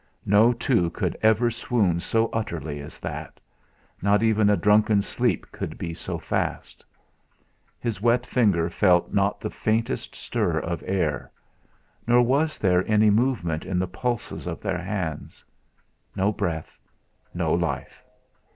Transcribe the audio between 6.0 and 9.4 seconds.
fast. His wet finger felt not